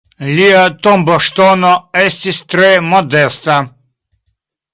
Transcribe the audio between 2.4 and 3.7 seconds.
tre modesta.